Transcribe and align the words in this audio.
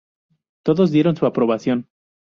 Todos 0.63 0.89
dieron 0.89 1.15
su 1.15 1.27
aprobación. 1.27 1.87